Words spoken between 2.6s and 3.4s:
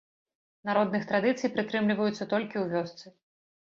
ў вёсцы.